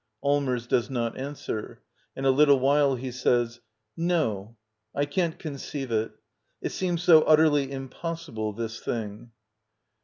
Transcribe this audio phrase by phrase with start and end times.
[0.23, 0.65] Allmers.
[0.65, 1.83] [Does not answer.
[2.15, 3.59] In a little while he says]
[3.95, 4.57] No,
[4.95, 6.13] I can't conceive it.
[6.59, 9.29] It seems so ut terly impossible— this thing.